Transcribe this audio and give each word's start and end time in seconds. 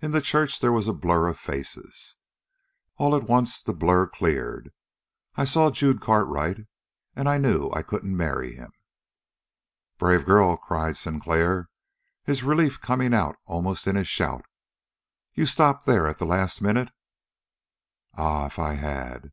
In 0.00 0.10
the 0.10 0.20
church 0.20 0.58
there 0.58 0.72
was 0.72 0.88
a 0.88 0.92
blur 0.92 1.28
of 1.28 1.38
faces. 1.38 2.16
All 2.96 3.14
at 3.14 3.22
once 3.28 3.62
the 3.62 3.72
blur 3.72 4.08
cleared. 4.08 4.72
I 5.36 5.44
saw 5.44 5.70
Jude 5.70 6.00
Cartwright, 6.00 6.66
and 7.14 7.28
I 7.28 7.38
knew 7.38 7.70
I 7.72 7.82
couldn't 7.82 8.16
marry 8.16 8.56
him!" 8.56 8.72
"Brave 9.98 10.24
girl!" 10.24 10.56
cried 10.56 10.96
Sinclair, 10.96 11.68
his 12.24 12.42
relief 12.42 12.80
coming 12.80 13.14
out 13.14 13.36
in 13.36 13.40
almost 13.54 13.86
a 13.86 14.04
shout. 14.04 14.44
"You 15.32 15.46
stopped 15.46 15.86
there 15.86 16.08
at 16.08 16.18
the 16.18 16.26
last 16.26 16.60
minute?" 16.60 16.90
"Ah, 18.14 18.46
if 18.46 18.58
I 18.58 18.72
had! 18.72 19.30